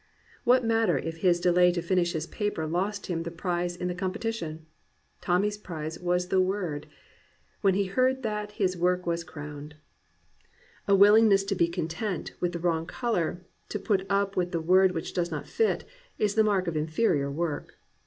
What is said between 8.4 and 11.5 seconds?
his work was crowned. 372 AN ADVENTURER A wiUingness